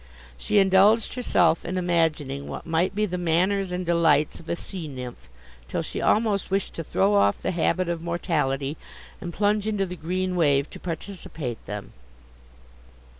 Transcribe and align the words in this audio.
She 0.35 0.57
indulged 0.57 1.13
herself 1.13 1.63
in 1.63 1.77
imagining 1.77 2.47
what 2.47 2.65
might 2.65 2.95
be 2.95 3.05
the 3.05 3.19
manners 3.19 3.71
and 3.71 3.85
delights 3.85 4.39
of 4.39 4.49
a 4.49 4.55
sea 4.55 4.87
nymph, 4.87 5.29
till 5.67 5.83
she 5.83 6.01
almost 6.01 6.49
wished 6.49 6.73
to 6.73 6.83
throw 6.83 7.13
off 7.13 7.43
the 7.43 7.51
habit 7.51 7.87
of 7.87 8.01
mortality, 8.01 8.77
and 9.21 9.31
plunge 9.31 9.67
into 9.67 9.85
the 9.85 9.95
green 9.95 10.35
wave 10.35 10.67
to 10.71 10.79
participate 10.79 11.63
them. 11.67 11.93